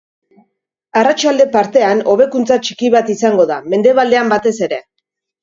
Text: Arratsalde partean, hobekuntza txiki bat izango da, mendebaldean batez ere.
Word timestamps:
Arratsalde 1.01 1.45
partean, 1.55 2.01
hobekuntza 2.13 2.57
txiki 2.65 2.91
bat 2.97 3.13
izango 3.17 3.47
da, 3.53 3.61
mendebaldean 3.75 4.35
batez 4.35 4.57
ere. 4.71 4.83